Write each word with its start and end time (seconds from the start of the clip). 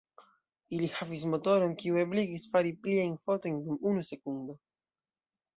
Ili 0.77 0.87
havis 0.93 1.25
motoron, 1.33 1.75
kiu 1.83 1.99
ebligis 2.05 2.47
fari 2.55 2.73
pliajn 2.87 3.13
fotojn 3.29 3.63
dum 3.69 3.79
unu 3.93 4.07
sekundo. 4.13 4.61